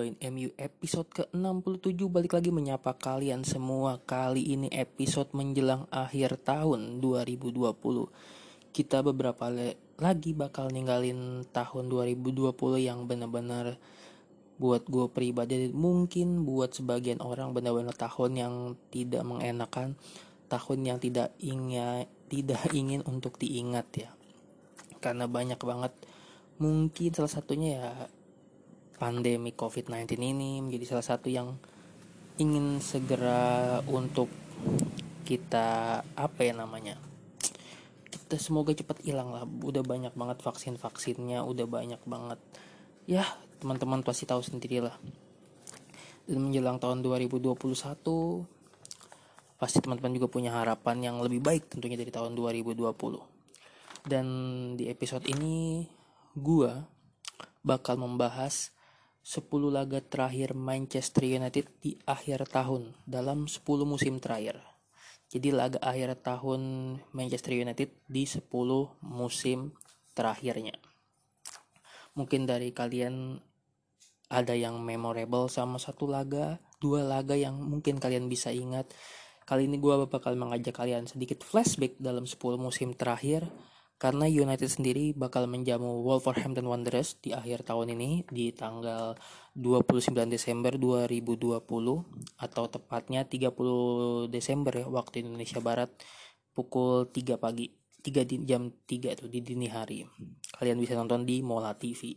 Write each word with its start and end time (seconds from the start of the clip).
Gibain 0.00 0.32
MU 0.32 0.48
episode 0.56 1.12
ke-67. 1.12 2.08
Balik 2.08 2.32
lagi 2.32 2.48
menyapa 2.48 2.96
kalian 2.96 3.44
semua 3.44 4.00
Kali 4.00 4.56
ini 4.56 4.72
episode 4.72 5.28
menjelang 5.36 5.84
akhir 5.92 6.40
tahun 6.40 7.04
2020 7.04 7.68
Kita 8.72 9.04
beberapa 9.04 9.52
lagi 10.00 10.32
bakal 10.32 10.72
ninggalin 10.72 11.44
tahun 11.52 11.92
2020 11.92 12.48
yang 12.80 13.04
benar-benar 13.04 13.76
buat 14.56 14.88
gue 14.88 15.04
pribadi. 15.12 15.68
Mungkin 15.68 16.48
buat 16.48 16.72
sebagian 16.72 17.20
orang 17.20 17.52
benar-benar 17.52 17.92
tahun 17.92 18.40
yang 18.40 18.54
tidak 18.88 19.20
mengenakan 19.20 20.00
tahun 20.48 20.78
yang 20.80 20.96
tidak 20.96 21.36
ingin 21.44 22.08
tidak 22.32 22.72
ingin 22.72 23.04
untuk 23.04 23.36
diingat 23.36 23.84
ya. 23.92 24.08
Karena 25.04 25.28
banyak 25.28 25.60
banget 25.60 25.92
mungkin 26.56 27.12
salah 27.12 27.28
satunya 27.28 27.68
ya 27.76 27.92
pandemi 29.00 29.56
COVID-19 29.56 30.20
ini 30.20 30.60
menjadi 30.60 30.92
salah 30.92 31.16
satu 31.16 31.32
yang 31.32 31.56
ingin 32.36 32.84
segera 32.84 33.80
untuk 33.88 34.28
kita 35.24 36.00
apa 36.04 36.40
ya 36.44 36.52
namanya 36.52 37.00
kita 38.10 38.38
semoga 38.38 38.70
cepat 38.70 39.02
hilang 39.02 39.34
lah. 39.34 39.42
Udah 39.42 39.82
banyak 39.82 40.14
banget 40.14 40.38
vaksin 40.38 40.78
vaksinnya 40.78 41.42
udah 41.42 41.66
banyak 41.66 41.98
banget. 42.06 42.38
Ya 43.10 43.26
teman-teman 43.58 44.06
pasti 44.06 44.22
tahu 44.22 44.38
sendiri 44.38 44.86
lah. 44.86 44.94
Dan 46.30 46.46
menjelang 46.46 46.78
tahun 46.78 47.02
2021 47.02 47.58
pasti 49.58 49.82
teman-teman 49.82 50.14
juga 50.14 50.30
punya 50.30 50.54
harapan 50.56 51.10
yang 51.10 51.16
lebih 51.20 51.42
baik 51.42 51.68
tentunya 51.68 51.98
dari 52.00 52.08
tahun 52.08 52.32
2020 52.32 52.80
dan 54.08 54.26
di 54.80 54.88
episode 54.88 55.28
ini 55.28 55.84
gua 56.32 56.88
bakal 57.60 58.00
membahas 58.00 58.72
10 59.30 59.46
laga 59.70 60.02
terakhir 60.02 60.58
Manchester 60.58 61.22
United 61.22 61.70
di 61.78 61.94
akhir 62.02 62.50
tahun 62.50 62.98
dalam 63.06 63.46
10 63.46 63.62
musim 63.86 64.18
terakhir. 64.18 64.58
Jadi 65.30 65.54
laga 65.54 65.78
akhir 65.86 66.18
tahun 66.18 66.60
Manchester 67.14 67.54
United 67.54 67.94
di 68.10 68.26
10 68.26 68.42
musim 69.06 69.70
terakhirnya. 70.18 70.74
Mungkin 72.18 72.42
dari 72.42 72.74
kalian 72.74 73.38
ada 74.34 74.50
yang 74.58 74.82
memorable 74.82 75.46
sama 75.46 75.78
satu 75.78 76.10
laga, 76.10 76.58
dua 76.82 77.06
laga 77.06 77.38
yang 77.38 77.54
mungkin 77.54 78.02
kalian 78.02 78.26
bisa 78.26 78.50
ingat. 78.50 78.90
Kali 79.46 79.70
ini 79.70 79.78
gue 79.78 80.10
bakal 80.10 80.34
mengajak 80.34 80.74
kalian 80.74 81.06
sedikit 81.06 81.46
flashback 81.46 81.94
dalam 82.02 82.26
10 82.26 82.34
musim 82.58 82.98
terakhir 82.98 83.46
karena 84.00 84.24
United 84.24 84.64
sendiri 84.64 85.12
bakal 85.12 85.44
menjamu 85.44 86.00
Wolverhampton 86.00 86.64
Wanderers 86.64 87.20
di 87.20 87.36
akhir 87.36 87.68
tahun 87.68 87.92
ini 87.92 88.24
di 88.32 88.48
tanggal 88.56 89.12
29 89.52 90.16
Desember 90.32 90.80
2020 90.80 91.60
atau 92.40 92.64
tepatnya 92.72 93.28
30 93.28 94.32
Desember 94.32 94.72
ya 94.72 94.88
waktu 94.88 95.20
Indonesia 95.28 95.60
Barat 95.60 95.92
pukul 96.56 97.12
3 97.12 97.36
pagi 97.36 97.68
3 98.00 98.24
di, 98.24 98.36
jam 98.48 98.72
3 98.72 99.20
tuh 99.20 99.28
di 99.28 99.44
dini 99.44 99.68
hari. 99.68 100.08
Kalian 100.56 100.80
bisa 100.80 100.96
nonton 100.96 101.28
di 101.28 101.44
Mola 101.44 101.76
TV 101.76 102.16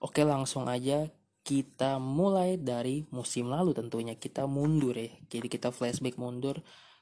oke 0.00 0.20
langsung 0.24 0.66
aja 0.66 1.08
kita 1.40 1.96
mulai 1.96 2.60
dari 2.60 3.08
musim 3.12 3.48
lalu 3.48 3.72
tentunya. 3.72 4.16
Kita 4.16 4.44
mundur 4.44 4.96
ya. 4.96 5.08
Jadi 5.28 5.46
kita 5.48 5.72
flashback 5.72 6.20
mundur 6.20 6.60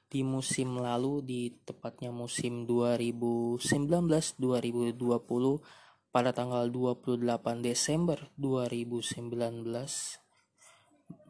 di 0.08 0.24
musim 0.24 0.80
lalu 0.80 1.20
di 1.20 1.52
tepatnya 1.64 2.08
musim 2.08 2.64
2019-2020 2.64 4.96
pada 6.08 6.32
tanggal 6.32 6.64
28 6.72 7.20
Desember 7.60 8.16
2019 8.40 9.28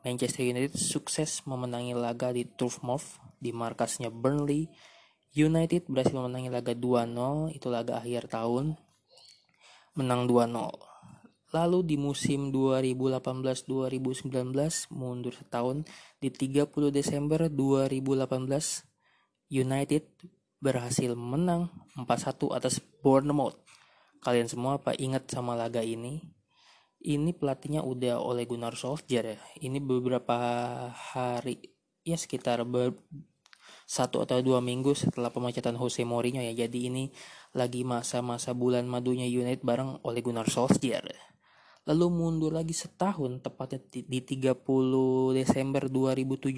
Manchester 0.06 0.46
United 0.46 0.78
sukses 0.78 1.42
memenangi 1.44 1.92
laga 1.92 2.30
di 2.30 2.46
Turf 2.46 2.78
Moor 2.86 3.02
di 3.42 3.50
markasnya 3.50 4.08
Burnley. 4.08 4.70
United 5.36 5.84
berhasil 5.90 6.16
memenangi 6.16 6.48
laga 6.48 6.72
2-0 6.72 7.52
itu 7.52 7.68
laga 7.68 8.00
akhir 8.00 8.32
tahun 8.32 8.80
menang 9.92 10.24
2-0 10.24 10.87
Lalu 11.48 11.80
di 11.80 11.96
musim 11.96 12.52
2018-2019 12.52 14.28
mundur 14.92 15.32
setahun 15.32 15.88
di 16.20 16.28
30 16.28 16.68
Desember 16.92 17.48
2018 17.48 18.28
United 19.48 20.04
berhasil 20.60 21.16
menang 21.16 21.72
4-1 21.96 22.52
atas 22.52 22.84
Bournemouth. 23.00 23.56
Kalian 24.20 24.44
semua 24.44 24.76
apa 24.76 24.92
ingat 25.00 25.32
sama 25.32 25.56
laga 25.56 25.80
ini? 25.80 26.20
Ini 27.00 27.32
pelatihnya 27.32 27.80
udah 27.80 28.20
oleh 28.20 28.44
Gunnar 28.44 28.76
Solskjaer 28.76 29.38
ya. 29.38 29.38
Ini 29.64 29.80
beberapa 29.80 30.36
hari 30.92 31.64
ya 32.04 32.20
sekitar 32.20 32.60
ber, 32.68 32.92
satu 33.88 34.20
atau 34.20 34.44
dua 34.44 34.60
minggu 34.60 34.92
setelah 34.92 35.32
pemecatan 35.32 35.80
Jose 35.80 36.04
Mourinho 36.04 36.44
ya. 36.44 36.66
Jadi 36.66 36.92
ini 36.92 37.08
lagi 37.56 37.88
masa-masa 37.88 38.52
bulan 38.52 38.84
madunya 38.84 39.24
United 39.24 39.64
bareng 39.64 40.04
oleh 40.04 40.20
Gunnar 40.20 40.50
Solskjaer 40.50 41.37
lalu 41.88 42.06
mundur 42.12 42.52
lagi 42.52 42.76
setahun 42.76 43.40
tepatnya 43.40 43.80
di 43.88 44.20
30 44.20 44.52
Desember 45.32 45.88
2017 45.88 46.52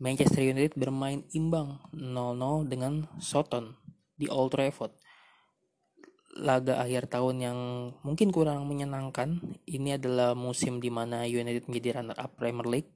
Manchester 0.00 0.42
United 0.42 0.80
bermain 0.80 1.22
imbang 1.36 1.76
0-0 1.92 2.64
dengan 2.66 3.04
Soton 3.20 3.76
di 4.16 4.26
Old 4.26 4.56
Trafford. 4.56 4.96
Laga 6.34 6.82
akhir 6.82 7.06
tahun 7.12 7.36
yang 7.38 7.58
mungkin 8.02 8.34
kurang 8.34 8.66
menyenangkan 8.66 9.38
ini 9.70 9.94
adalah 9.94 10.34
musim 10.34 10.82
di 10.82 10.90
mana 10.90 11.28
United 11.28 11.70
menjadi 11.70 12.02
runner 12.02 12.18
up 12.18 12.34
Premier 12.34 12.66
League. 12.66 12.90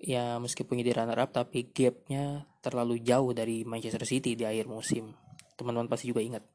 Ya 0.00 0.40
meskipun 0.40 0.80
jadi 0.80 1.02
runner 1.02 1.18
up 1.18 1.34
tapi 1.34 1.68
gapnya 1.68 2.48
terlalu 2.64 3.04
jauh 3.04 3.36
dari 3.36 3.66
Manchester 3.68 4.08
City 4.08 4.32
di 4.32 4.48
akhir 4.48 4.64
musim. 4.64 5.12
Teman-teman 5.60 5.92
pasti 5.92 6.08
juga 6.08 6.24
ingat 6.24 6.53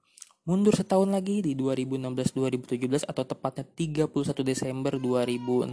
Mundur 0.50 0.74
setahun 0.74 1.14
lagi 1.14 1.46
di 1.46 1.54
2016-2017 1.54 3.06
atau 3.06 3.22
tepatnya 3.22 3.70
31 3.70 4.10
Desember 4.42 4.98
2016, 4.98 5.70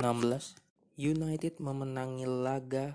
United 1.01 1.65
memenangi 1.65 2.29
laga 2.29 2.93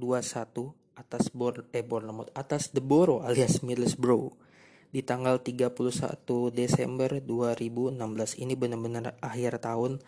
2-1 0.00 0.72
atas 0.96 1.28
Bor 1.28 1.68
eh 1.76 1.84
Bournemouth 1.84 2.32
atas 2.32 2.72
The 2.72 2.80
Borough 2.80 3.28
alias 3.28 3.60
Middlesbrough 3.60 4.32
di 4.88 5.04
tanggal 5.04 5.36
31 5.44 5.76
Desember 6.48 7.20
2016. 7.20 7.92
Ini 8.40 8.56
benar-benar 8.56 9.20
akhir 9.20 9.60
tahun 9.60 10.00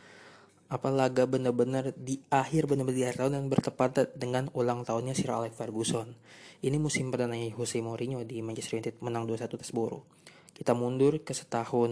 apa 0.73 0.89
laga 0.89 1.29
benar-benar 1.29 1.93
di 2.01 2.17
akhir 2.33 2.65
benar-benar 2.65 2.97
di 2.97 3.05
akhir 3.05 3.29
tahun 3.29 3.45
dan 3.45 3.53
bertepatan 3.53 4.09
dengan 4.17 4.49
ulang 4.57 4.89
tahunnya 4.89 5.13
Sir 5.13 5.37
Alex 5.37 5.53
Ferguson. 5.53 6.17
Ini 6.65 6.81
musim 6.81 7.13
perdana 7.13 7.37
Jose 7.37 7.85
Mourinho 7.85 8.25
di 8.25 8.41
Manchester 8.41 8.81
United 8.81 9.05
menang 9.05 9.29
2-1 9.29 9.53
atas 9.53 9.69
Borough 9.69 10.09
kita 10.55 10.73
mundur 10.73 11.21
ke 11.27 11.35
setahun 11.35 11.91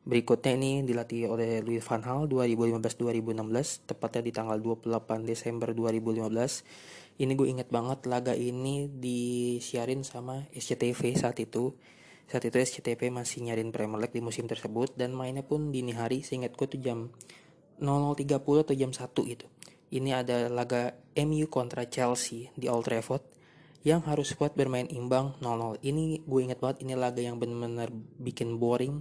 berikutnya 0.00 0.56
ini 0.56 0.80
dilatih 0.82 1.28
oleh 1.28 1.60
Louis 1.60 1.84
van 1.84 2.00
Gaal 2.00 2.24
2015-2016 2.26 3.84
tepatnya 3.84 4.22
di 4.24 4.32
tanggal 4.32 4.56
28 4.56 5.28
Desember 5.28 5.76
2015 5.76 7.20
ini 7.20 7.36
gue 7.36 7.52
inget 7.52 7.68
banget 7.68 8.08
laga 8.08 8.32
ini 8.32 8.88
disiarin 8.88 10.00
sama 10.00 10.48
SCTV 10.56 11.20
saat 11.20 11.36
itu. 11.36 11.76
Saat 12.24 12.48
itu 12.48 12.56
SCTV 12.56 13.12
masih 13.12 13.44
nyarin 13.44 13.68
Premier 13.68 14.00
League 14.00 14.16
di 14.16 14.24
musim 14.24 14.48
tersebut 14.48 14.96
dan 14.96 15.12
mainnya 15.12 15.44
pun 15.44 15.68
dini 15.68 15.92
hari 15.92 16.24
seingat 16.24 16.56
gue 16.56 16.64
tuh 16.64 16.80
jam 16.80 17.12
00.30 17.76 18.24
atau 18.40 18.72
jam 18.72 18.90
1 18.96 19.04
gitu. 19.36 19.46
Ini 19.92 20.10
ada 20.16 20.48
laga 20.48 20.96
MU 21.12 21.44
kontra 21.52 21.84
Chelsea 21.84 22.48
di 22.56 22.72
Old 22.72 22.88
Trafford 22.88 23.20
yang 23.80 24.04
harus 24.04 24.36
kuat 24.36 24.52
bermain 24.52 24.84
imbang 24.92 25.32
0-0. 25.40 25.80
Ini 25.80 26.20
gue 26.24 26.40
inget 26.44 26.60
banget 26.60 26.84
ini 26.84 26.92
laga 26.92 27.24
yang 27.24 27.40
benar-benar 27.40 27.88
bikin 28.20 28.60
boring 28.60 29.00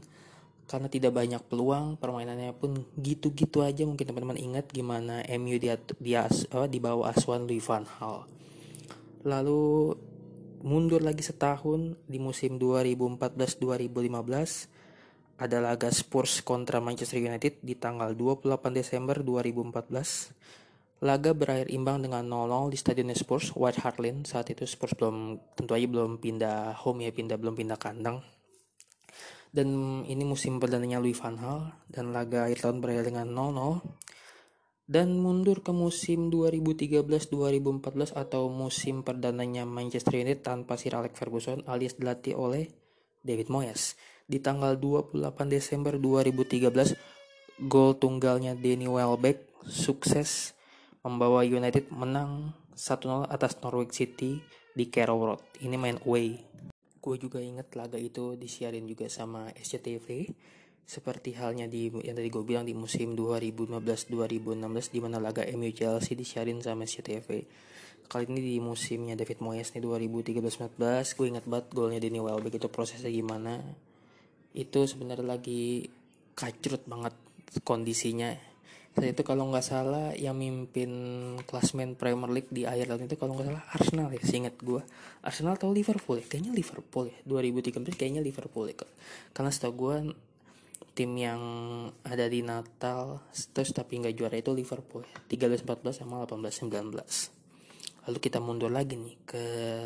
karena 0.70 0.86
tidak 0.86 1.18
banyak 1.18 1.42
peluang 1.50 1.98
permainannya 1.98 2.54
pun 2.54 2.86
gitu-gitu 3.02 3.66
aja 3.66 3.90
mungkin 3.90 4.06
teman-teman 4.06 4.38
ingat 4.38 4.70
gimana 4.70 5.26
MU 5.42 5.58
di 5.58 5.74
di, 5.74 6.46
oh, 6.54 6.70
di 6.70 6.78
bawah 6.78 7.10
asuhan 7.10 7.50
Louis 7.50 7.66
van 7.66 7.84
Gaal. 7.84 8.30
Lalu 9.26 9.98
mundur 10.64 11.04
lagi 11.04 11.26
setahun 11.26 11.98
di 12.06 12.22
musim 12.22 12.62
2014-2015 12.62 14.70
ada 15.40 15.64
laga 15.64 15.88
Spurs 15.88 16.44
kontra 16.44 16.84
Manchester 16.84 17.24
United 17.24 17.64
di 17.64 17.72
tanggal 17.76 18.12
28 18.12 18.60
Desember 18.76 19.24
2014 19.24 20.59
Laga 21.00 21.32
berakhir 21.32 21.72
imbang 21.72 22.04
dengan 22.04 22.28
0-0 22.28 22.76
di 22.76 22.78
Stadion 22.78 23.08
Spurs 23.16 23.56
White 23.56 23.80
Hart 23.80 24.04
Lane. 24.04 24.28
Saat 24.28 24.52
itu 24.52 24.68
Spurs 24.68 25.00
belum 25.00 25.40
tentu 25.56 25.72
aja 25.72 25.88
belum 25.88 26.20
pindah 26.20 26.76
home 26.84 27.08
ya, 27.08 27.16
pindah 27.16 27.40
belum 27.40 27.56
pindah 27.56 27.80
kandang. 27.80 28.20
Dan 29.50 30.04
ini 30.04 30.28
musim 30.28 30.60
perdananya 30.60 31.00
Louis 31.00 31.16
van 31.16 31.40
Gaal 31.40 31.72
dan 31.88 32.12
laga 32.12 32.52
akhir 32.52 32.68
tahun 32.68 32.84
berakhir 32.84 33.16
dengan 33.16 33.32
0-0. 33.32 33.80
Dan 34.90 35.24
mundur 35.24 35.64
ke 35.64 35.72
musim 35.72 36.28
2013-2014 36.34 38.12
atau 38.20 38.52
musim 38.52 39.06
perdananya 39.06 39.64
Manchester 39.64 40.20
United 40.20 40.44
tanpa 40.44 40.76
Sir 40.76 41.00
Alex 41.00 41.16
Ferguson 41.16 41.64
alias 41.64 41.96
dilatih 41.96 42.36
oleh 42.36 42.68
David 43.24 43.48
Moyes. 43.48 43.96
Di 44.28 44.44
tanggal 44.44 44.76
28 44.76 45.16
Desember 45.48 45.96
2013 45.96 47.72
gol 47.72 47.96
tunggalnya 47.96 48.58
Danny 48.58 48.90
Welbeck 48.90 49.48
sukses 49.64 50.59
membawa 51.10 51.42
United 51.42 51.90
menang 51.90 52.54
1-0 52.78 53.26
atas 53.26 53.58
Norwich 53.66 53.98
City 53.98 54.38
di 54.70 54.86
Carrow 54.94 55.34
Road. 55.34 55.42
Ini 55.66 55.76
main 55.76 55.98
away. 56.06 56.38
Gue 57.02 57.16
juga 57.18 57.42
inget 57.42 57.74
laga 57.74 57.98
itu 57.98 58.38
disiarin 58.38 58.86
juga 58.86 59.10
sama 59.10 59.50
SCTV. 59.58 60.30
Seperti 60.86 61.34
halnya 61.38 61.66
di 61.66 61.90
yang 61.90 62.18
tadi 62.18 62.30
gue 62.30 62.44
bilang 62.46 62.66
di 62.66 62.74
musim 62.78 63.18
2015-2016 63.18 64.94
di 64.94 65.00
mana 65.02 65.18
laga 65.18 65.46
MU 65.54 65.70
Chelsea 65.74 66.14
disiarin 66.14 66.62
sama 66.62 66.86
SCTV. 66.86 67.46
Kali 68.10 68.26
ini 68.26 68.42
di 68.42 68.58
musimnya 68.58 69.14
David 69.14 69.38
Moyes 69.46 69.70
nih 69.78 69.86
2013-14 69.86 71.14
gue 71.14 71.28
inget 71.30 71.46
banget 71.46 71.68
golnya 71.78 72.02
Danny 72.02 72.18
Welbeck 72.18 72.58
itu 72.58 72.70
prosesnya 72.70 73.14
gimana. 73.14 73.62
Itu 74.50 74.90
sebenarnya 74.90 75.38
lagi 75.38 75.86
kacrut 76.34 76.90
banget 76.90 77.14
kondisinya 77.62 78.34
saat 79.00 79.16
itu 79.16 79.24
kalau 79.24 79.48
nggak 79.48 79.64
salah 79.64 80.12
yang 80.12 80.36
mimpin 80.36 80.92
klasmen 81.48 81.96
Premier 81.96 82.28
League 82.28 82.52
di 82.52 82.68
akhir 82.68 82.92
tahun 82.92 83.08
itu 83.08 83.16
kalau 83.16 83.40
nggak 83.40 83.48
salah 83.48 83.64
Arsenal 83.72 84.08
ya 84.12 84.22
seingat 84.22 84.56
gue 84.60 84.84
Arsenal 85.24 85.56
atau 85.56 85.72
Liverpool 85.72 86.20
ya? 86.20 86.26
Kayaknya 86.28 86.52
Liverpool 86.52 87.06
ya 87.08 87.18
2013 87.24 87.96
kayaknya 87.96 88.22
Liverpool 88.22 88.68
ya 88.68 88.76
karena 89.32 89.50
setahu 89.50 89.74
gue 89.80 89.96
tim 90.92 91.16
yang 91.16 91.42
ada 92.04 92.28
di 92.28 92.44
Natal 92.44 93.24
terus 93.56 93.72
tapi 93.72 94.04
nggak 94.04 94.20
juara 94.20 94.36
itu 94.36 94.52
Liverpool 94.52 95.08
ya. 95.08 95.16
13 95.32 95.64
14 95.64 96.04
sama 96.04 96.20
18 96.28 96.68
19 96.68 97.40
lalu 98.04 98.18
kita 98.20 98.44
mundur 98.44 98.68
lagi 98.68 99.00
nih 99.00 99.16
ke 99.24 99.44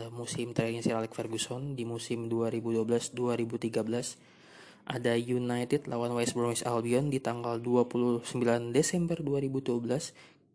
musim 0.10 0.58
terakhirnya 0.58 0.82
Sir 0.82 0.98
Alex 0.98 1.14
Ferguson 1.14 1.78
di 1.78 1.86
musim 1.86 2.26
2012 2.32 3.14
2013 3.14 4.43
ada 4.84 5.16
United 5.16 5.88
lawan 5.88 6.12
West 6.16 6.36
Bromwich 6.36 6.68
Albion 6.68 7.08
di 7.08 7.24
tanggal 7.24 7.60
29 7.60 8.28
Desember 8.76 9.16
2012 9.20 9.80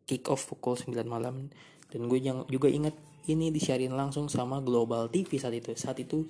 kick 0.05 0.29
off 0.29 0.49
pukul 0.49 0.77
9 0.77 0.93
malam. 1.09 1.49
Dan 1.89 2.09
gue 2.09 2.21
yang 2.21 2.45
juga 2.53 2.69
ingat 2.69 2.93
ini 3.29 3.49
disiarin 3.53 3.93
langsung 3.97 4.29
sama 4.29 4.61
Global 4.61 5.09
TV 5.09 5.41
saat 5.41 5.57
itu. 5.57 5.73
Saat 5.77 6.01
itu 6.05 6.29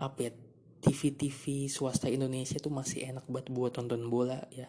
apa 0.00 0.28
ya 0.28 0.32
TV-TV 0.80 1.68
swasta 1.68 2.08
Indonesia 2.08 2.56
tuh 2.56 2.72
masih 2.72 3.04
enak 3.12 3.28
buat 3.28 3.48
buat 3.52 3.72
tonton 3.76 4.08
bola 4.08 4.48
ya. 4.52 4.68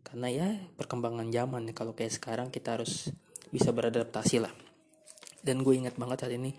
Karena 0.00 0.28
ya 0.32 0.48
perkembangan 0.76 1.28
zaman 1.28 1.68
kalau 1.76 1.92
kayak 1.92 2.16
sekarang 2.16 2.48
kita 2.48 2.80
harus 2.80 3.12
bisa 3.52 3.72
beradaptasi 3.72 4.40
lah. 4.40 4.52
Dan 5.40 5.64
gue 5.64 5.72
ingat 5.76 5.96
banget 5.96 6.24
saat 6.24 6.36
ini 6.36 6.52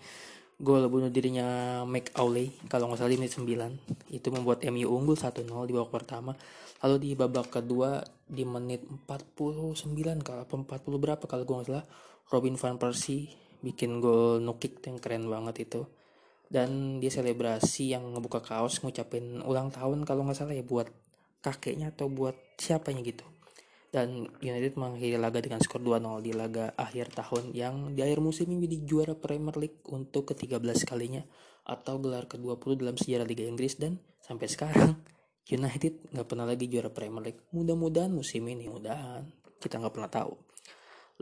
gol 0.60 0.84
bunuh 0.92 1.08
dirinya 1.08 1.80
Auley 2.18 2.52
kalau 2.68 2.90
nggak 2.90 3.00
salah 3.00 3.12
di 3.12 3.18
menit 3.18 3.34
9 3.34 4.12
itu 4.12 4.28
membuat 4.28 4.60
MU 4.68 4.88
unggul 4.92 5.16
1-0 5.16 5.44
di 5.46 5.72
babak 5.72 5.92
pertama. 5.92 6.36
Lalu 6.82 6.96
di 6.98 7.10
babak 7.14 7.48
kedua 7.48 8.02
di 8.26 8.42
menit 8.42 8.84
49 9.08 9.88
kalau 10.20 10.42
40 10.44 10.66
berapa 11.00 11.24
kalau 11.24 11.42
gue 11.46 11.54
nggak 11.56 11.68
salah 11.70 11.86
Robin 12.28 12.58
van 12.58 12.76
Persie 12.76 13.32
bikin 13.62 14.02
gol 14.02 14.42
no 14.42 14.58
kick 14.58 14.82
yang 14.84 15.00
keren 15.00 15.30
banget 15.30 15.64
itu. 15.64 15.88
Dan 16.52 17.00
dia 17.00 17.08
selebrasi 17.08 17.96
yang 17.96 18.12
ngebuka 18.12 18.44
kaos 18.44 18.84
ngucapin 18.84 19.40
ulang 19.40 19.72
tahun 19.72 20.04
kalau 20.04 20.28
nggak 20.28 20.36
salah 20.36 20.52
ya 20.52 20.60
buat 20.60 20.90
kakeknya 21.40 21.96
atau 21.96 22.12
buat 22.12 22.36
siapanya 22.60 23.02
gitu 23.02 23.31
dan 23.92 24.24
United 24.40 24.80
mengakhiri 24.80 25.20
laga 25.20 25.44
dengan 25.44 25.60
skor 25.60 25.84
2-0 25.84 26.24
di 26.24 26.32
laga 26.32 26.72
akhir 26.80 27.12
tahun 27.12 27.52
yang 27.52 27.92
di 27.92 28.00
akhir 28.00 28.24
musim 28.24 28.48
ini 28.48 28.64
menjadi 28.64 28.78
juara 28.88 29.14
Premier 29.14 29.52
League 29.60 29.84
untuk 29.92 30.32
ke-13 30.32 30.88
kalinya 30.88 31.20
atau 31.68 32.00
gelar 32.00 32.24
ke-20 32.24 32.80
dalam 32.80 32.96
sejarah 32.96 33.28
Liga 33.28 33.44
Inggris 33.44 33.76
dan 33.76 34.00
sampai 34.24 34.48
sekarang 34.48 34.96
United 35.56 36.08
nggak 36.08 36.24
pernah 36.24 36.48
lagi 36.48 36.72
juara 36.72 36.88
Premier 36.88 37.20
League. 37.20 37.44
Mudah-mudahan 37.52 38.08
musim 38.08 38.48
ini, 38.48 38.64
mudahan 38.72 39.28
kita 39.60 39.76
nggak 39.76 39.92
pernah 39.92 40.10
tahu. 40.10 40.34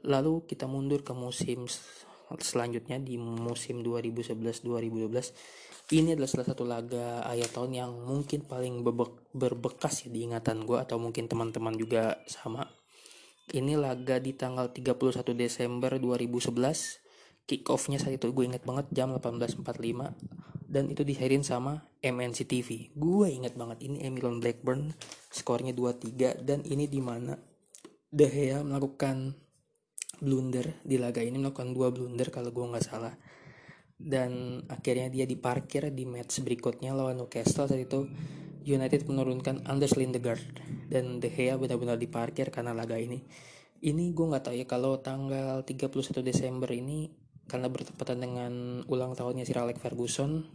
Lalu 0.06 0.46
kita 0.46 0.70
mundur 0.70 1.02
ke 1.02 1.10
musim 1.10 1.66
selanjutnya 2.38 3.02
di 3.02 3.18
musim 3.18 3.82
2011-2012 3.82 5.34
ini 5.90 6.14
adalah 6.14 6.30
salah 6.30 6.46
satu 6.46 6.62
laga 6.62 7.26
akhir 7.26 7.50
tahun 7.50 7.70
yang 7.74 7.90
mungkin 8.06 8.46
paling 8.46 8.86
berbekas 9.34 10.06
ya 10.06 10.08
di 10.14 10.22
ingatan 10.22 10.62
gue 10.62 10.78
atau 10.78 11.02
mungkin 11.02 11.26
teman-teman 11.26 11.74
juga 11.74 12.22
sama. 12.30 12.70
Ini 13.50 13.74
laga 13.74 14.22
di 14.22 14.30
tanggal 14.38 14.70
31 14.70 15.34
Desember 15.34 15.90
2011 15.98 17.50
kick 17.50 17.66
offnya 17.66 17.98
saat 17.98 18.22
itu 18.22 18.30
gue 18.30 18.46
inget 18.46 18.62
banget 18.62 18.86
jam 18.94 19.10
18.45 19.10 19.66
dan 20.70 20.86
itu 20.86 21.02
dihadirin 21.02 21.42
sama 21.42 21.82
MNC 21.98 22.46
TV 22.46 22.94
gue 22.94 23.26
inget 23.26 23.58
banget 23.58 23.82
ini 23.82 24.06
Emilon 24.06 24.38
Blackburn 24.38 24.94
skornya 25.34 25.74
2-3 25.74 26.46
dan 26.46 26.62
ini 26.62 26.86
di 26.86 27.02
mana 27.02 27.34
De 28.06 28.30
Gea 28.30 28.62
melakukan 28.62 29.34
blunder 30.20 30.78
di 30.84 31.00
laga 31.00 31.24
ini 31.24 31.40
melakukan 31.40 31.72
dua 31.72 31.88
blunder 31.90 32.28
kalau 32.28 32.52
gue 32.52 32.64
nggak 32.64 32.86
salah. 32.86 33.14
Dan 34.00 34.64
akhirnya 34.68 35.12
dia 35.12 35.28
diparkir 35.28 35.92
di 35.92 36.08
match 36.08 36.40
berikutnya 36.40 36.96
lawan 36.96 37.20
Newcastle. 37.20 37.68
Saat 37.68 37.80
itu 37.80 38.08
United 38.64 39.08
menurunkan 39.08 39.64
Anders 39.68 39.96
Lindegaard 39.96 40.60
dan 40.88 41.20
De 41.20 41.28
Gea 41.32 41.56
benar-benar 41.56 41.96
diparkir 41.96 42.48
karena 42.52 42.76
laga 42.76 42.96
ini. 42.96 43.24
Ini 43.80 44.12
gue 44.12 44.26
nggak 44.28 44.44
tahu 44.48 44.56
ya 44.60 44.66
kalau 44.68 45.00
tanggal 45.00 45.64
31 45.64 46.20
Desember 46.20 46.68
ini 46.68 47.08
karena 47.48 47.66
bertepatan 47.72 48.20
dengan 48.20 48.52
ulang 48.86 49.16
tahunnya 49.16 49.42
Sir 49.42 49.58
Alex 49.58 49.80
Ferguson 49.82 50.46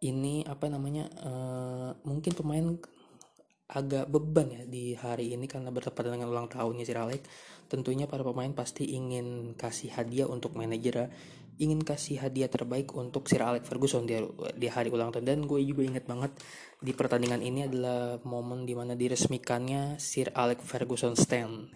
ini 0.00 0.42
apa 0.48 0.66
namanya 0.72 1.06
uh, 1.20 1.90
mungkin 2.08 2.32
pemain 2.32 2.80
agak 3.70 4.10
beban 4.10 4.50
ya 4.50 4.62
di 4.66 4.98
hari 4.98 5.30
ini 5.30 5.46
karena 5.46 5.70
bertepatan 5.70 6.18
dengan 6.18 6.34
ulang 6.34 6.50
tahunnya 6.50 6.82
Sir 6.82 6.98
Alex. 6.98 7.22
Tentunya 7.70 8.10
para 8.10 8.26
pemain 8.26 8.50
pasti 8.50 8.98
ingin 8.98 9.54
kasih 9.54 9.94
hadiah 9.94 10.26
untuk 10.26 10.58
manajer, 10.58 11.06
ingin 11.62 11.78
kasih 11.86 12.18
hadiah 12.18 12.50
terbaik 12.50 12.90
untuk 12.98 13.30
Sir 13.30 13.46
Alex 13.46 13.70
Ferguson 13.70 14.10
di, 14.10 14.18
di 14.58 14.66
hari 14.66 14.90
ulang 14.90 15.14
tahun. 15.14 15.22
Dan 15.22 15.46
gue 15.46 15.62
juga 15.62 15.86
inget 15.86 16.02
banget 16.10 16.34
di 16.82 16.90
pertandingan 16.90 17.38
ini 17.46 17.70
adalah 17.70 18.18
momen 18.26 18.66
di 18.66 18.74
mana 18.74 18.98
diresmikannya 18.98 20.02
Sir 20.02 20.34
Alex 20.34 20.66
Ferguson 20.66 21.14
stand. 21.14 21.70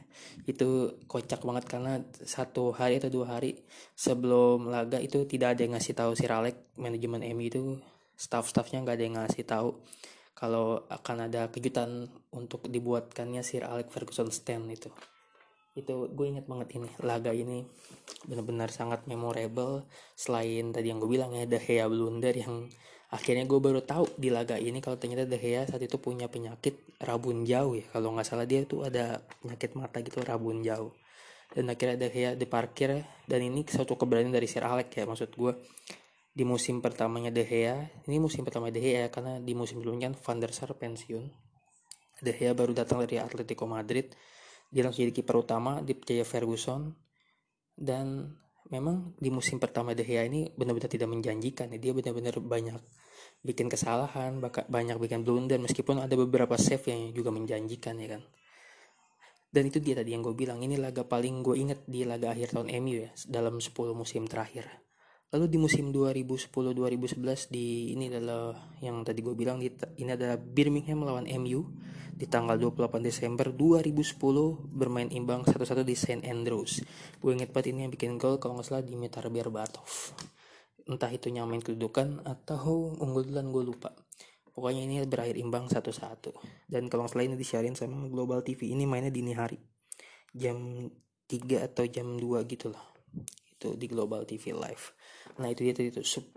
Itu 0.50 0.98
kocak 1.06 1.46
banget 1.46 1.70
karena 1.70 2.02
satu 2.10 2.74
hari 2.74 2.98
atau 2.98 3.22
dua 3.22 3.38
hari 3.38 3.62
sebelum 3.94 4.66
laga 4.66 4.98
itu 4.98 5.22
tidak 5.30 5.54
ada 5.54 5.60
yang 5.62 5.78
ngasih 5.78 5.94
tahu 5.94 6.18
Sir 6.18 6.34
Alex 6.34 6.74
manajemen 6.74 7.22
MU 7.22 7.46
itu 7.46 7.62
staff-staffnya 8.18 8.82
nggak 8.82 8.96
ada 8.98 9.04
yang 9.06 9.16
ngasih 9.22 9.46
tahu 9.46 9.78
kalau 10.34 10.82
akan 10.90 11.30
ada 11.30 11.46
kejutan 11.48 12.10
untuk 12.34 12.66
dibuatkannya 12.66 13.40
Sir 13.46 13.62
Alex 13.62 13.88
Ferguson 13.94 14.28
stand 14.34 14.66
itu. 14.66 14.90
Itu 15.74 16.10
gue 16.10 16.26
inget 16.26 16.46
banget 16.46 16.78
ini 16.78 16.90
laga 17.02 17.30
ini 17.30 17.62
benar-benar 18.26 18.70
sangat 18.74 19.06
memorable. 19.06 19.86
Selain 20.18 20.74
tadi 20.74 20.90
yang 20.90 20.98
gue 20.98 21.10
bilang 21.10 21.34
ya 21.34 21.46
De 21.46 21.58
Gea 21.62 21.86
blunder 21.86 22.34
yang 22.34 22.66
akhirnya 23.14 23.46
gue 23.46 23.60
baru 23.62 23.78
tahu 23.86 24.18
di 24.18 24.30
laga 24.30 24.58
ini 24.58 24.82
kalau 24.82 24.98
ternyata 24.98 25.26
De 25.26 25.38
Gea 25.38 25.66
saat 25.70 25.82
itu 25.82 25.98
punya 26.02 26.26
penyakit 26.26 26.78
rabun 27.02 27.46
jauh 27.46 27.78
ya. 27.78 27.86
Kalau 27.94 28.14
nggak 28.14 28.26
salah 28.26 28.46
dia 28.46 28.66
tuh 28.66 28.86
ada 28.90 29.22
penyakit 29.42 29.78
mata 29.78 30.02
gitu 30.02 30.18
rabun 30.22 30.66
jauh. 30.66 30.90
Dan 31.54 31.70
akhirnya 31.70 31.94
De 31.94 32.08
Gea 32.10 32.30
diparkir 32.34 33.06
dan 33.30 33.40
ini 33.42 33.62
suatu 33.70 33.94
keberanian 33.94 34.34
dari 34.34 34.50
Sir 34.50 34.66
Alex 34.66 34.90
ya 34.94 35.06
maksud 35.06 35.30
gue 35.30 35.54
di 36.34 36.42
musim 36.42 36.82
pertamanya 36.82 37.30
De 37.30 37.46
Gea 37.46 38.02
ini 38.10 38.18
musim 38.18 38.42
pertama 38.42 38.66
De 38.74 38.82
Gea 38.82 39.06
karena 39.06 39.38
di 39.38 39.54
musim 39.54 39.78
sebelumnya 39.78 40.10
kan 40.10 40.14
Van 40.18 40.38
der 40.42 40.50
Sar 40.50 40.74
pensiun. 40.74 41.30
De 42.18 42.32
Gea 42.34 42.50
baru 42.58 42.74
datang 42.74 43.06
dari 43.06 43.22
Atletico 43.22 43.70
Madrid 43.70 44.10
dia 44.74 44.82
langsung 44.82 45.06
jadi 45.06 45.14
kiper 45.14 45.38
utama 45.38 45.78
di 45.78 45.94
Jaya 45.94 46.26
Ferguson. 46.26 46.90
Dan 47.74 48.34
memang 48.66 49.14
di 49.14 49.30
musim 49.30 49.62
pertama 49.62 49.94
De 49.94 50.02
Gea 50.02 50.26
ini 50.26 50.50
benar-benar 50.50 50.90
tidak 50.90 51.06
menjanjikan 51.06 51.70
ya. 51.70 51.78
dia 51.78 51.94
benar-benar 51.94 52.42
banyak 52.42 52.82
bikin 53.46 53.70
kesalahan 53.70 54.42
banyak 54.66 54.96
bikin 54.98 55.22
blunder 55.22 55.62
meskipun 55.62 56.02
ada 56.02 56.18
beberapa 56.18 56.58
save 56.58 56.82
yang 56.90 57.14
juga 57.14 57.30
menjanjikan 57.30 57.94
ya 58.02 58.18
kan. 58.18 58.22
Dan 59.54 59.70
itu 59.70 59.78
dia 59.78 59.94
tadi 59.94 60.10
yang 60.10 60.26
gue 60.26 60.34
bilang 60.34 60.58
ini 60.66 60.74
laga 60.74 61.06
paling 61.06 61.46
gue 61.46 61.54
inget 61.54 61.86
di 61.86 62.02
laga 62.02 62.34
akhir 62.34 62.58
tahun 62.58 62.74
MU 62.82 63.06
ya 63.06 63.10
dalam 63.30 63.62
10 63.62 63.70
musim 63.94 64.26
terakhir 64.26 64.83
Lalu 65.32 65.46
di 65.50 65.58
musim 65.58 65.90
2010-2011 65.90 67.50
di 67.50 67.94
ini 67.96 68.12
adalah 68.12 68.54
yang 68.84 69.02
tadi 69.02 69.24
gue 69.24 69.34
bilang 69.34 69.58
di, 69.58 69.72
ini 69.98 70.14
adalah 70.14 70.38
Birmingham 70.38 71.02
melawan 71.02 71.26
MU 71.40 71.74
di 72.14 72.30
tanggal 72.30 72.54
28 72.54 73.02
Desember 73.02 73.50
2010 73.50 74.14
bermain 74.70 75.10
imbang 75.10 75.42
satu-satu 75.42 75.82
di 75.82 75.98
St 75.98 76.22
Andrews. 76.22 76.86
Gue 77.18 77.34
inget 77.34 77.50
banget 77.50 77.74
ini 77.74 77.88
yang 77.88 77.92
bikin 77.92 78.14
gol 78.14 78.38
kalau 78.38 78.54
nggak 78.54 78.66
salah 78.70 78.86
Dimitar 78.86 79.26
Berbatov. 79.26 80.14
Entah 80.86 81.10
itu 81.10 81.32
nyamain 81.32 81.64
kedudukan 81.64 82.22
atau 82.22 82.94
unggulan 83.02 83.50
gue 83.50 83.64
lupa. 83.66 83.90
Pokoknya 84.54 84.86
ini 84.86 85.02
berakhir 85.02 85.34
imbang 85.34 85.66
satu-satu. 85.66 86.30
Dan 86.70 86.86
kalau 86.86 87.04
nggak 87.04 87.18
salah 87.18 87.26
ini 87.26 87.34
disiarin 87.34 87.74
sama 87.74 88.06
Global 88.06 88.46
TV. 88.46 88.70
Ini 88.70 88.86
mainnya 88.86 89.10
dini 89.10 89.34
hari. 89.34 89.58
Jam 90.30 90.86
3 91.26 91.66
atau 91.66 91.82
jam 91.90 92.14
2 92.14 92.46
gitu 92.46 92.70
lah. 92.70 92.84
Itu 93.50 93.74
di 93.74 93.90
Global 93.90 94.22
TV 94.22 94.54
Live. 94.54 94.94
Nah 95.40 95.48
itu 95.50 95.66
dia 95.66 95.74
tadi 95.74 95.88
itu 95.90 96.02
10 96.02 96.34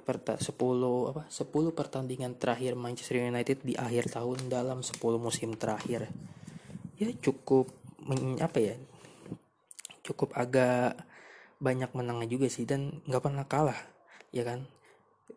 perta 0.00 0.34
10 0.40 1.12
apa? 1.12 1.22
10 1.28 1.70
pertandingan 1.76 2.34
terakhir 2.40 2.74
Manchester 2.74 3.22
United 3.22 3.62
di 3.62 3.76
akhir 3.76 4.10
tahun 4.10 4.48
dalam 4.48 4.80
10 4.82 4.96
musim 5.20 5.54
terakhir. 5.54 6.08
Ya 6.96 7.08
cukup 7.20 7.70
apa 8.40 8.58
ya? 8.58 8.74
Cukup 10.02 10.34
agak 10.34 10.96
banyak 11.60 11.92
menangnya 11.92 12.26
juga 12.26 12.48
sih 12.48 12.64
dan 12.64 13.04
nggak 13.04 13.22
pernah 13.22 13.44
kalah 13.44 13.80
ya 14.32 14.42
kan? 14.42 14.64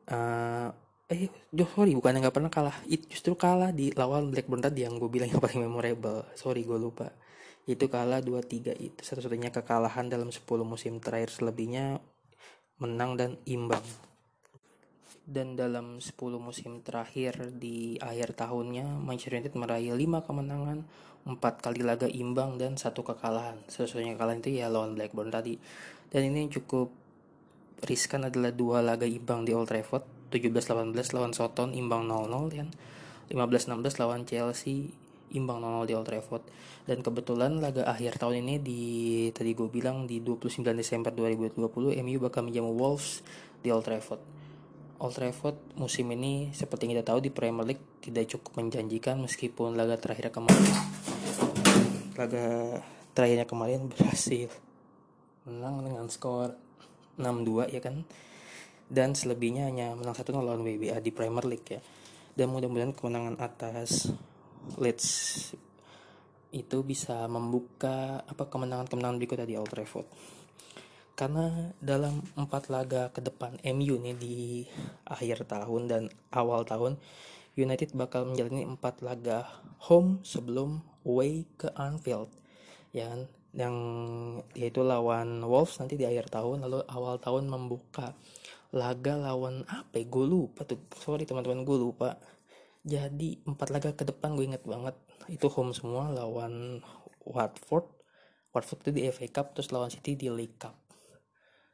Uh, 0.03 0.69
eh 1.11 1.29
sorry 1.75 1.93
bukan 1.93 2.17
nggak 2.23 2.35
pernah 2.35 2.51
kalah. 2.51 2.75
Itu 2.87 3.05
justru 3.11 3.33
kalah 3.35 3.75
di 3.75 3.91
lawan 3.93 4.31
Blackburn 4.31 4.63
tadi 4.63 4.87
yang 4.87 4.97
gue 4.97 5.11
bilang 5.11 5.29
yang 5.29 5.43
paling 5.43 5.61
memorable. 5.61 6.25
Sorry 6.33 6.63
gue 6.63 6.79
lupa. 6.79 7.11
Itu 7.63 7.87
kalah 7.87 8.19
2-3 8.19 8.75
itu 8.75 9.01
satu-satunya 9.03 9.53
kekalahan 9.53 10.11
dalam 10.11 10.27
10 10.33 10.43
musim 10.67 10.99
terakhir 10.99 11.31
selebihnya 11.31 12.01
menang 12.81 13.19
dan 13.19 13.31
imbang. 13.45 13.83
Dan 15.23 15.55
dalam 15.55 16.03
10 16.03 16.13
musim 16.41 16.83
terakhir 16.83 17.55
di 17.55 17.95
akhir 18.01 18.35
tahunnya 18.35 18.99
Manchester 18.99 19.39
United 19.39 19.55
meraih 19.55 19.95
5 19.95 20.27
kemenangan 20.27 20.79
4 21.23 21.39
kali 21.39 21.81
laga 21.85 22.11
imbang 22.11 22.59
dan 22.59 22.75
satu 22.75 23.07
kekalahan. 23.07 23.59
Satu-satunya 23.71 24.19
kekalahan 24.19 24.43
itu 24.43 24.51
ya 24.59 24.67
lawan 24.67 24.97
Blackburn 24.99 25.31
tadi. 25.31 25.55
Dan 26.11 26.27
ini 26.27 26.51
cukup 26.51 26.91
riskan 27.87 28.27
adalah 28.27 28.51
dua 28.51 28.83
laga 28.83 29.07
imbang 29.07 29.47
di 29.47 29.55
Old 29.55 29.71
Trafford. 29.71 30.03
17-18 30.33 31.13
lawan 31.13 31.29
Soton 31.29 31.77
imbang 31.77 32.09
0-0 32.09 32.57
kan 32.57 32.69
15-16 33.29 34.01
lawan 34.01 34.25
Chelsea 34.25 34.89
imbang 35.33 35.59
0-0 35.59 35.89
di 35.89 35.93
Old 35.97 36.07
Trafford. 36.07 36.43
Dan 36.87 37.01
kebetulan 37.01 37.59
laga 37.59 37.83
akhir 37.89 38.21
tahun 38.21 38.45
ini 38.45 38.55
di 38.61 38.81
tadi 39.35 39.51
gue 39.57 39.67
bilang 39.67 40.05
di 40.05 40.21
29 40.21 40.63
Desember 40.77 41.11
2020 41.11 41.59
MU 41.99 42.17
bakal 42.21 42.45
menjamu 42.47 42.71
Wolves 42.73 43.25
di 43.59 43.73
Old 43.73 43.85
Trafford. 43.85 44.21
Old 45.01 45.13
Trafford 45.17 45.57
musim 45.75 46.07
ini 46.15 46.53
seperti 46.55 46.87
kita 46.87 47.03
tahu 47.03 47.19
di 47.19 47.33
Premier 47.33 47.75
League 47.75 47.83
tidak 47.99 48.29
cukup 48.31 48.63
menjanjikan 48.63 49.19
meskipun 49.19 49.75
laga 49.75 49.99
terakhir 49.99 50.31
kemarin 50.31 50.75
laga 52.13 52.79
terakhirnya 53.17 53.49
kemarin 53.49 53.89
berhasil 53.89 54.53
menang 55.49 55.83
dengan 55.83 56.05
skor 56.07 56.55
6-2 57.17 57.73
ya 57.73 57.81
kan? 57.81 58.05
Dan 58.89 59.17
selebihnya 59.17 59.69
hanya 59.69 59.97
menang 59.97 60.13
1 60.13 60.29
lawan 60.33 60.61
WBA 60.61 61.01
di 61.01 61.09
Premier 61.09 61.45
League 61.45 61.67
ya. 61.67 61.81
Dan 62.33 62.53
mudah-mudahan 62.53 62.93
kemenangan 62.93 63.37
atas 63.41 64.13
Leeds 64.79 65.07
itu 66.53 66.77
bisa 66.85 67.25
membuka 67.25 68.21
apa 68.29 68.45
kemenangan-kemenangan 68.45 69.17
berikutnya 69.17 69.49
di 69.49 69.57
Old 69.57 69.73
Trafford. 69.73 70.05
Karena 71.13 71.69
dalam 71.77 72.21
empat 72.37 72.73
laga 72.73 73.09
ke 73.13 73.21
depan 73.21 73.57
MU 73.73 74.01
nih 74.01 74.15
di 74.17 74.37
akhir 75.05 75.45
tahun 75.45 75.85
dan 75.85 76.03
awal 76.33 76.65
tahun 76.65 76.97
United 77.53 77.93
bakal 77.93 78.25
menjalani 78.25 78.65
empat 78.65 79.05
laga 79.05 79.45
home 79.85 80.25
sebelum 80.25 80.81
away 81.05 81.45
ke 81.57 81.69
Anfield 81.77 82.33
ya 82.93 83.13
kan? 83.13 83.29
Yang 83.53 83.75
yaitu 84.57 84.81
lawan 84.81 85.45
Wolves 85.45 85.77
nanti 85.77 85.93
di 85.93 86.09
akhir 86.09 86.33
tahun 86.33 86.65
lalu 86.65 86.81
awal 86.89 87.21
tahun 87.21 87.45
membuka 87.45 88.17
laga 88.73 89.13
lawan 89.13 89.61
apa 89.69 90.01
ya? 90.01 90.09
Gue 90.09 90.25
lupa 90.25 90.65
tuh. 90.65 90.81
Sorry 90.97 91.29
teman-teman 91.29 91.61
gue 91.61 91.77
lupa 91.77 92.17
jadi 92.83 93.39
empat 93.47 93.71
laga 93.71 93.95
ke 93.95 94.03
depan 94.03 94.35
gue 94.35 94.45
inget 94.51 94.63
banget. 94.67 94.95
Itu 95.31 95.47
home 95.47 95.71
semua 95.71 96.11
lawan 96.11 96.83
Watford. 97.23 97.87
Watford 98.51 98.79
itu 98.85 98.91
di 98.91 99.01
FA 99.07 99.27
Cup 99.31 99.55
terus 99.55 99.71
lawan 99.71 99.87
City 99.87 100.19
di 100.19 100.27
League 100.27 100.59
Cup. 100.59 100.75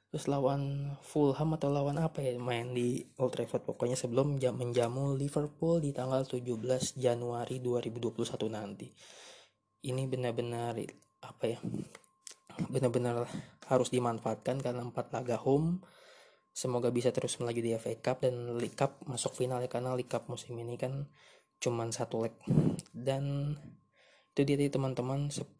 Terus 0.09 0.25
lawan 0.25 0.93
Fulham 1.05 1.53
atau 1.53 1.69
lawan 1.69 1.97
apa 2.01 2.21
ya 2.21 2.33
main 2.37 2.73
di 2.73 3.01
Old 3.17 3.33
Trafford. 3.33 3.65
Pokoknya 3.65 3.97
sebelum 3.97 4.37
jam 4.37 4.57
menjamu 4.57 5.17
Liverpool 5.17 5.81
di 5.81 5.93
tanggal 5.93 6.25
17 6.25 6.97
Januari 6.97 7.57
2021 7.61 8.25
nanti. 8.49 8.89
Ini 9.85 10.05
benar-benar 10.05 10.77
apa 11.25 11.45
ya 11.45 11.59
benar-benar 12.67 13.25
harus 13.71 13.89
dimanfaatkan 13.93 14.59
karena 14.59 14.83
empat 14.83 15.15
laga 15.15 15.39
home 15.39 15.79
semoga 16.53 16.89
bisa 16.91 17.13
terus 17.15 17.37
melaju 17.39 17.61
di 17.61 17.71
FA 17.77 17.93
Cup 17.99 18.25
dan 18.25 18.57
League 18.57 18.75
Cup 18.75 18.99
masuk 19.05 19.37
final 19.37 19.63
ya 19.63 19.69
karena 19.71 19.95
League 19.95 20.11
Cup 20.11 20.27
musim 20.27 20.57
ini 20.59 20.75
kan 20.75 21.07
cuman 21.59 21.91
satu 21.91 22.25
leg. 22.25 22.35
Dan 22.91 23.55
itu 24.39 24.55
dia 24.55 24.71
teman-teman 24.71 25.27
10 25.27 25.59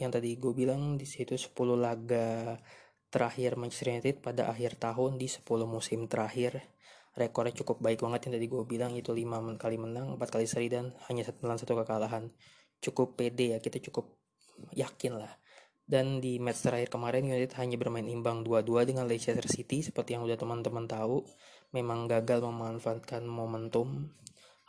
yang 0.00 0.08
tadi 0.08 0.40
gue 0.40 0.52
bilang 0.56 0.96
di 0.96 1.04
situ 1.04 1.36
10 1.36 1.52
laga 1.76 2.56
terakhir 3.12 3.60
Manchester 3.60 3.92
United 3.92 4.24
pada 4.24 4.48
akhir 4.48 4.80
tahun 4.80 5.20
di 5.20 5.28
10 5.28 5.44
musim 5.68 6.08
terakhir. 6.08 6.64
Rekornya 7.12 7.52
cukup 7.60 7.84
baik 7.84 8.00
banget 8.00 8.30
yang 8.30 8.40
tadi 8.40 8.46
gue 8.48 8.64
bilang 8.64 8.96
itu 8.96 9.12
5 9.12 9.60
kali 9.60 9.76
menang 9.76 10.16
4 10.16 10.32
kali 10.32 10.46
seri 10.48 10.72
dan 10.72 10.96
hanya 11.12 11.28
satu 11.28 11.76
kekalahan. 11.76 12.32
Cukup 12.80 13.20
pede 13.20 13.52
ya 13.52 13.58
kita 13.60 13.76
cukup 13.84 14.16
yakin 14.72 15.20
lah 15.20 15.32
dan 15.90 16.22
di 16.22 16.38
match 16.38 16.62
terakhir 16.62 16.86
kemarin 16.86 17.26
United 17.26 17.58
hanya 17.58 17.74
bermain 17.74 18.06
imbang 18.06 18.46
2-2 18.46 18.86
dengan 18.86 19.10
Leicester 19.10 19.42
City. 19.50 19.82
Seperti 19.82 20.14
yang 20.14 20.22
udah 20.22 20.38
teman-teman 20.38 20.86
tahu 20.86 21.26
memang 21.74 22.06
gagal 22.06 22.46
memanfaatkan 22.46 23.26
momentum. 23.26 24.14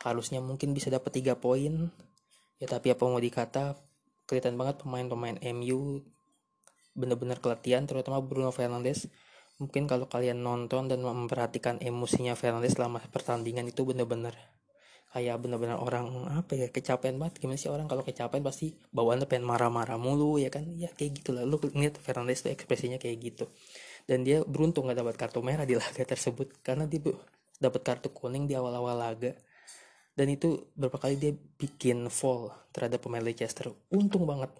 Harusnya 0.02 0.42
mungkin 0.42 0.74
bisa 0.74 0.90
dapat 0.90 1.22
3 1.22 1.38
poin. 1.38 1.94
Ya 2.58 2.66
tapi 2.66 2.90
apa 2.90 3.06
mau 3.06 3.22
dikata 3.22 3.78
kelihatan 4.26 4.58
banget 4.58 4.82
pemain-pemain 4.82 5.38
MU 5.54 6.02
benar-benar 6.98 7.38
kelatihan 7.38 7.86
terutama 7.86 8.18
Bruno 8.18 8.50
Fernandes. 8.50 9.06
Mungkin 9.62 9.86
kalau 9.86 10.10
kalian 10.10 10.42
nonton 10.42 10.90
dan 10.90 11.06
memperhatikan 11.06 11.78
emosinya 11.78 12.34
Fernandes 12.34 12.74
selama 12.74 12.98
pertandingan 13.14 13.70
itu 13.70 13.86
benar-benar 13.86 14.34
kayak 15.12 15.36
benar-benar 15.44 15.76
orang 15.76 16.26
apa 16.32 16.56
ya 16.56 16.66
kecapean 16.72 17.20
banget. 17.20 17.36
Gimana 17.44 17.60
sih 17.60 17.68
orang 17.68 17.84
kalau 17.84 18.00
kecapean 18.00 18.40
pasti 18.40 18.72
bawaannya 18.90 19.28
pengen 19.28 19.44
marah-marah 19.44 20.00
mulu 20.00 20.40
ya 20.40 20.48
kan? 20.48 20.64
Ya 20.80 20.88
kayak 20.88 21.20
gitu 21.20 21.36
lah. 21.36 21.44
Lu 21.44 21.60
lihat 21.60 22.00
Fernandes 22.00 22.40
tuh 22.42 22.50
ekspresinya 22.50 22.96
kayak 22.96 23.16
gitu. 23.20 23.44
Dan 24.08 24.24
dia 24.24 24.42
beruntung 24.42 24.88
gak 24.88 24.98
dapat 24.98 25.14
kartu 25.20 25.44
merah 25.44 25.68
di 25.68 25.76
laga 25.78 26.02
tersebut 26.02 26.64
karena 26.64 26.88
dia 26.88 26.98
dapat 27.60 27.80
kartu 27.84 28.08
kuning 28.10 28.48
di 28.48 28.56
awal-awal 28.56 28.96
laga. 28.96 29.36
Dan 30.12 30.32
itu 30.32 30.72
berapa 30.76 30.96
kali 30.96 31.16
dia 31.20 31.32
bikin 31.36 32.08
fall 32.08 32.52
terhadap 32.72 33.04
pemain 33.04 33.22
Leicester. 33.22 33.68
Untung 33.92 34.24
banget 34.24 34.52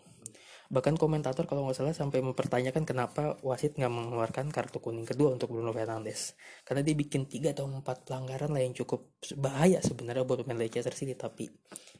bahkan 0.72 0.96
komentator 0.96 1.44
kalau 1.44 1.68
nggak 1.68 1.76
salah 1.76 1.92
sampai 1.92 2.24
mempertanyakan 2.24 2.88
kenapa 2.88 3.36
wasit 3.44 3.76
nggak 3.76 3.92
mengeluarkan 3.92 4.48
kartu 4.48 4.80
kuning 4.80 5.04
kedua 5.04 5.36
untuk 5.36 5.52
Bruno 5.52 5.68
Fernandes. 5.68 6.32
Karena 6.64 6.80
dia 6.80 6.96
bikin 6.96 7.28
tiga 7.28 7.52
atau 7.52 7.68
empat 7.68 8.08
pelanggaran 8.08 8.56
lah 8.56 8.64
yang 8.64 8.72
cukup 8.72 9.12
bahaya 9.36 9.84
sebenarnya 9.84 10.24
buat 10.24 10.40
pemain 10.40 10.56
Leicester 10.56 10.96
City. 10.96 11.12
Tapi 11.12 11.44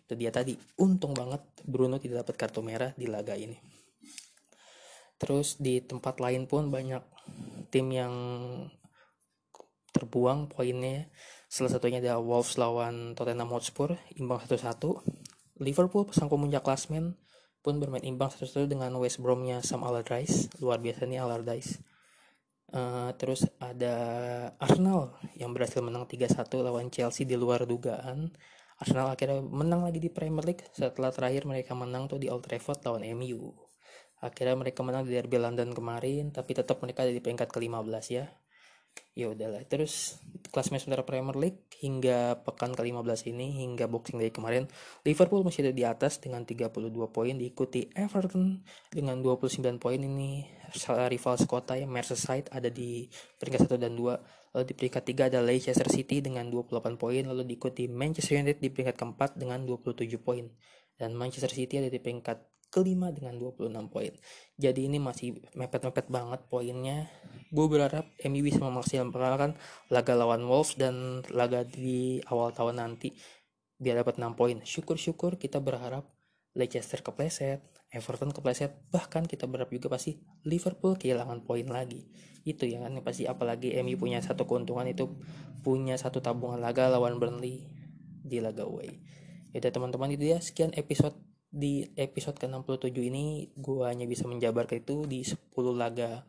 itu 0.09 0.15
dia 0.17 0.33
tadi 0.33 0.57
untung 0.81 1.13
banget 1.13 1.45
Bruno 1.69 2.01
tidak 2.01 2.25
dapat 2.25 2.49
kartu 2.49 2.65
merah 2.65 2.97
di 2.97 3.05
laga 3.05 3.37
ini. 3.37 3.61
Terus 5.21 5.61
di 5.61 5.85
tempat 5.85 6.17
lain 6.25 6.49
pun 6.49 6.73
banyak 6.73 7.05
tim 7.69 7.93
yang 7.93 8.15
terbuang 9.93 10.49
poinnya. 10.49 11.13
Salah 11.53 11.69
satunya 11.69 12.01
ada 12.01 12.17
Wolves 12.17 12.57
lawan 12.57 13.13
Tottenham 13.13 13.53
Hotspur 13.53 14.01
imbang 14.17 14.41
1-1 14.41 15.61
Liverpool 15.61 16.09
pasang 16.09 16.33
pemuncak 16.33 16.65
klasmen 16.65 17.21
pun 17.63 17.79
bermain 17.79 18.03
imbang 18.03 18.29
satu-satu 18.29 18.67
dengan 18.67 18.93
West 18.99 19.23
Bromnya 19.23 19.63
Sam 19.63 19.87
Allardyce. 19.87 20.51
Luar 20.61 20.83
biasa 20.83 21.07
nih 21.09 21.23
Allardyce. 21.23 21.81
Uh, 22.73 23.13
terus 23.17 23.47
ada 23.61 23.95
Arsenal 24.57 25.15
yang 25.37 25.53
berhasil 25.55 25.79
menang 25.85 26.09
3-1 26.09 26.37
lawan 26.61 26.91
Chelsea 26.91 27.25
di 27.25 27.39
luar 27.39 27.65
dugaan. 27.65 28.35
Arsenal 28.83 29.15
akhirnya 29.15 29.41
menang 29.41 29.87
lagi 29.87 30.03
di 30.03 30.11
Premier 30.11 30.43
League. 30.43 30.67
Setelah 30.75 31.15
terakhir 31.15 31.47
mereka 31.47 31.73
menang 31.79 32.11
tuh 32.11 32.19
di 32.19 32.27
Old 32.29 32.45
Trafford 32.45 32.83
lawan 32.83 33.07
MU 33.15 33.55
akhirnya 34.23 34.55
mereka 34.55 34.87
menang 34.87 35.03
di 35.03 35.19
Derby 35.19 35.35
London 35.35 35.75
kemarin 35.75 36.31
tapi 36.31 36.55
tetap 36.55 36.79
mereka 36.79 37.03
ada 37.03 37.11
di 37.11 37.19
peringkat 37.19 37.51
ke-15 37.51 38.05
ya 38.15 38.31
ya 39.13 39.29
udahlah 39.29 39.61
terus 39.69 40.17
klasmen 40.53 40.81
sementara 40.81 41.05
Premier 41.05 41.37
League 41.37 41.61
hingga 41.81 42.41
pekan 42.45 42.73
ke-15 42.73 43.29
ini 43.29 43.61
hingga 43.65 43.85
boxing 43.85 44.17
day 44.17 44.33
kemarin 44.33 44.65
Liverpool 45.05 45.45
masih 45.45 45.69
ada 45.69 45.73
di 45.73 45.85
atas 45.85 46.17
dengan 46.17 46.49
32 46.49 46.73
poin 47.13 47.35
diikuti 47.37 47.93
Everton 47.93 48.65
dengan 48.89 49.21
29 49.21 49.81
poin. 49.81 50.01
Ini 50.01 50.47
rival 51.13 51.37
sekota 51.37 51.77
yang 51.77 51.93
Merseyside 51.93 52.49
ada 52.49 52.73
di 52.73 53.09
peringkat 53.37 53.69
1 53.69 53.77
dan 53.77 53.93
2 53.93 54.53
lalu 54.53 54.65
di 54.69 54.75
peringkat 54.77 55.03
3 55.09 55.29
ada 55.33 55.41
Leicester 55.41 55.89
City 55.89 56.21
dengan 56.21 56.49
28 56.49 57.01
poin 57.01 57.25
lalu 57.25 57.45
diikuti 57.45 57.89
Manchester 57.89 58.41
United 58.41 58.61
di 58.61 58.69
peringkat 58.73 58.97
keempat 58.97 59.37
dengan 59.37 59.65
27 59.65 60.09
poin. 60.21 60.49
Dan 60.97 61.17
Manchester 61.17 61.53
City 61.53 61.81
ada 61.81 61.89
di 61.89 62.01
peringkat 62.01 62.52
kelima 62.73 63.13
dengan 63.13 63.37
26 63.37 63.69
poin. 63.93 64.17
Jadi 64.57 64.89
ini 64.89 64.97
masih 64.97 65.45
mepet-mepet 65.53 66.09
banget 66.09 66.41
poinnya. 66.49 67.13
Gue 67.53 67.69
berharap 67.69 68.09
MU 68.25 68.41
bisa 68.41 68.65
memaksimalkan 68.65 69.61
laga 69.93 70.15
lawan 70.17 70.49
Wolves 70.49 70.81
dan 70.81 71.21
laga 71.29 71.69
di 71.69 72.25
awal 72.33 72.57
tahun 72.57 72.81
nanti 72.81 73.13
biar 73.77 74.01
dapat 74.01 74.17
6 74.17 74.33
poin. 74.41 74.57
Syukur-syukur 74.65 75.37
kita 75.37 75.61
berharap 75.61 76.09
Leicester 76.57 77.01
kepleset, 77.05 77.61
Everton 77.93 78.33
kepleset, 78.33 78.89
bahkan 78.89 79.29
kita 79.29 79.45
berharap 79.45 79.69
juga 79.69 79.93
pasti 79.93 80.21
Liverpool 80.49 80.97
kehilangan 80.97 81.45
poin 81.45 81.69
lagi. 81.69 82.09
Itu 82.45 82.65
ya 82.65 82.81
kan 82.81 82.97
pasti 83.05 83.29
apalagi 83.29 83.77
MU 83.85 84.01
punya 84.01 84.25
satu 84.25 84.49
keuntungan 84.49 84.89
itu 84.89 85.13
punya 85.61 86.01
satu 86.01 86.25
tabungan 86.25 86.61
laga 86.61 86.89
lawan 86.89 87.21
Burnley 87.21 87.69
di 88.25 88.41
laga 88.41 88.65
away. 88.65 89.01
Ya 89.53 89.61
teman-teman 89.61 90.09
itu 90.09 90.33
ya 90.33 90.41
sekian 90.41 90.73
episode 90.73 91.17
di 91.53 91.85
episode 92.01 92.41
ke-67 92.41 92.97
ini 92.97 93.53
gue 93.53 93.85
hanya 93.85 94.09
bisa 94.09 94.25
menjabarkan 94.25 94.81
itu 94.81 95.05
di 95.05 95.21
10 95.21 95.37
laga 95.77 96.25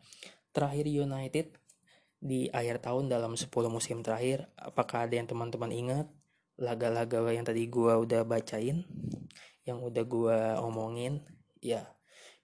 terakhir 0.52 0.84
United 0.84 1.48
di 2.20 2.52
akhir 2.52 2.84
tahun 2.84 3.08
dalam 3.08 3.34
10 3.34 3.48
musim 3.72 4.04
terakhir. 4.04 4.52
Apakah 4.60 5.08
ada 5.08 5.16
yang 5.16 5.24
teman-teman 5.24 5.72
ingat 5.72 6.06
laga-laga 6.60 7.24
yang 7.32 7.42
tadi 7.42 7.66
gue 7.66 7.92
udah 7.96 8.22
bacain? 8.28 8.84
yang 9.64 9.80
udah 9.80 10.04
gue 10.04 10.38
omongin 10.60 11.24
ya 11.64 11.88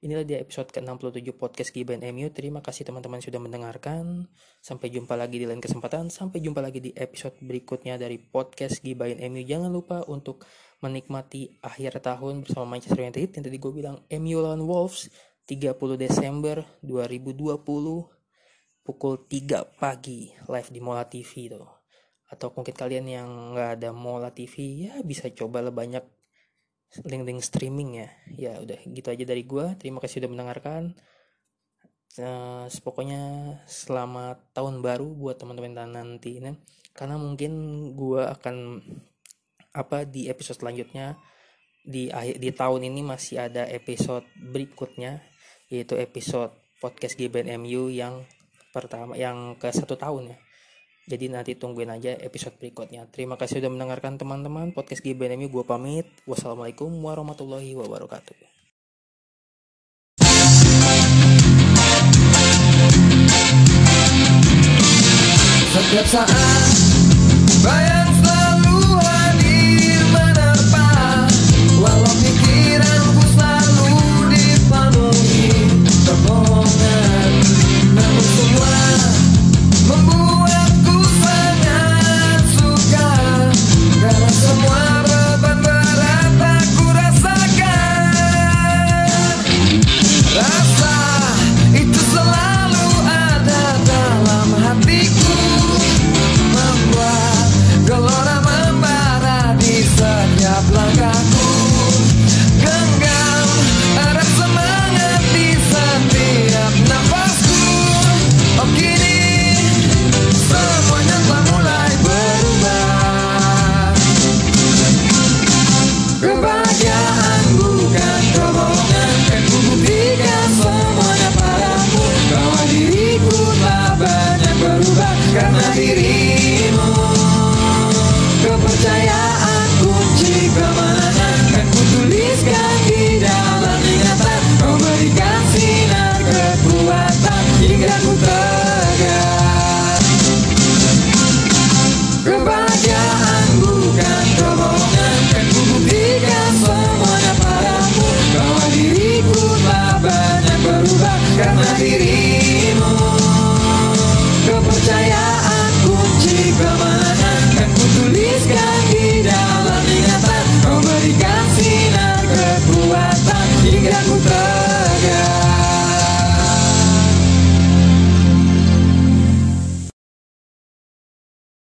inilah 0.00 0.25
dia 0.25 0.40
episode 0.40 0.73
ke-67 0.73 1.28
podcast 1.37 1.71
Giban 1.76 2.00
MU 2.00 2.33
terima 2.33 2.64
kasih 2.64 2.88
teman-teman 2.88 3.21
sudah 3.21 3.37
mendengarkan. 3.37 4.33
Sampai 4.64 4.88
jumpa 4.88 5.12
lagi 5.12 5.37
di 5.37 5.45
lain 5.45 5.61
kesempatan. 5.61 6.09
Sampai 6.09 6.40
jumpa 6.40 6.64
lagi 6.64 6.80
di 6.80 6.90
episode 6.97 7.37
berikutnya 7.45 8.00
dari 8.00 8.16
podcast 8.16 8.80
Gibain 8.80 9.21
MU 9.28 9.45
jangan 9.45 9.69
lupa 9.69 10.00
untuk 10.09 10.49
menikmati 10.80 11.61
akhir 11.61 12.00
tahun 12.00 12.49
bersama 12.49 12.64
Manchester 12.76 13.04
United. 13.04 13.28
Yang 13.37 13.45
tadi 13.45 13.59
gue 13.61 13.73
bilang 13.76 13.97
MU 14.09 14.38
lawan 14.40 14.64
Wolves 14.64 15.12
30 15.45 15.76
Desember 16.00 16.64
2020 16.80 17.61
pukul 18.80 19.14
3 19.28 19.76
pagi 19.76 20.33
live 20.49 20.71
di 20.73 20.80
Mola 20.80 21.04
TV 21.04 21.52
tuh. 21.52 21.69
Atau 22.33 22.57
mungkin 22.57 22.73
kalian 22.73 23.04
yang 23.04 23.28
nggak 23.52 23.71
ada 23.76 23.90
Mola 23.92 24.33
TV 24.33 24.88
ya 24.88 24.97
bisa 25.04 25.28
coba 25.28 25.61
lah 25.61 25.75
banyak 25.75 26.19
link-link 27.06 27.40
streaming 27.44 28.02
ya. 28.02 28.09
Ya 28.35 28.52
udah 28.59 28.78
gitu 28.87 29.09
aja 29.11 29.25
dari 29.26 29.47
gue 29.47 29.66
terima 29.78 30.02
kasih 30.02 30.23
sudah 30.23 30.30
mendengarkan. 30.30 30.94
Uh, 32.18 32.66
pokoknya 32.82 33.54
selamat 33.70 34.50
tahun 34.50 34.82
baru 34.82 35.14
buat 35.14 35.38
teman-teman 35.38 35.94
nanti 35.94 36.42
ini 36.42 36.59
karena 36.90 37.14
mungkin 37.14 37.52
gue 37.94 38.18
akan 38.18 38.82
apa 39.70 40.02
di 40.02 40.26
episode 40.26 40.59
selanjutnya 40.59 41.14
di 41.87 42.11
akhir 42.11 42.42
di 42.42 42.50
tahun 42.50 42.82
ini 42.90 43.00
masih 43.06 43.47
ada 43.47 43.62
episode 43.70 44.26
berikutnya 44.37 45.23
yaitu 45.70 45.94
episode 45.97 46.50
podcast 46.82 47.14
GBN 47.14 47.62
MU 47.62 47.88
yang 47.88 48.26
pertama 48.75 49.14
yang 49.14 49.54
ke 49.54 49.70
satu 49.70 49.94
tahun 49.94 50.35
ya 50.35 50.38
jadi 51.11 51.26
nanti 51.26 51.59
tungguin 51.59 51.90
aja 51.90 52.14
episode 52.23 52.55
berikutnya. 52.62 53.11
Terima 53.11 53.35
kasih 53.35 53.59
sudah 53.59 53.71
mendengarkan 53.75 54.14
teman-teman. 54.14 54.71
Podcast 54.71 55.02
GBNMU 55.02 55.50
gue 55.50 55.64
pamit. 55.67 56.07
Wassalamualaikum 56.23 56.87
warahmatullahi 57.02 57.75
wabarakatuh. 57.75 58.38
Setiap 65.71 66.07
saat 66.07 66.79